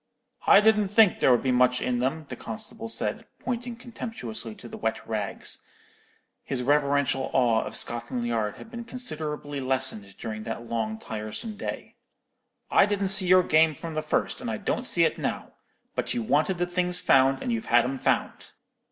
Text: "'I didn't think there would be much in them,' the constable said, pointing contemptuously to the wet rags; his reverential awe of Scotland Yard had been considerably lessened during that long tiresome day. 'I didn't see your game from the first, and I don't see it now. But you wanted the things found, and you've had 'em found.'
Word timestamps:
"'I 0.47 0.61
didn't 0.61 0.87
think 0.89 1.19
there 1.19 1.29
would 1.31 1.43
be 1.43 1.51
much 1.51 1.79
in 1.79 1.99
them,' 1.99 2.25
the 2.29 2.35
constable 2.35 2.89
said, 2.89 3.27
pointing 3.37 3.75
contemptuously 3.75 4.55
to 4.55 4.67
the 4.67 4.75
wet 4.77 5.07
rags; 5.07 5.63
his 6.41 6.63
reverential 6.63 7.29
awe 7.33 7.61
of 7.63 7.75
Scotland 7.75 8.25
Yard 8.25 8.55
had 8.55 8.71
been 8.71 8.83
considerably 8.83 9.59
lessened 9.61 10.17
during 10.17 10.41
that 10.41 10.67
long 10.67 10.97
tiresome 10.97 11.55
day. 11.55 11.97
'I 12.71 12.85
didn't 12.87 13.07
see 13.09 13.27
your 13.27 13.43
game 13.43 13.75
from 13.75 13.93
the 13.93 14.01
first, 14.01 14.41
and 14.41 14.49
I 14.49 14.57
don't 14.57 14.87
see 14.87 15.03
it 15.03 15.19
now. 15.19 15.51
But 15.93 16.15
you 16.15 16.23
wanted 16.23 16.57
the 16.57 16.65
things 16.65 16.99
found, 16.99 17.43
and 17.43 17.51
you've 17.53 17.65
had 17.67 17.83
'em 17.83 17.97
found.' 17.99 18.53